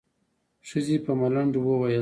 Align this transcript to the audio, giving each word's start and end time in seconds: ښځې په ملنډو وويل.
ښځې 0.67 0.95
په 1.05 1.11
ملنډو 1.19 1.59
وويل. 1.63 1.89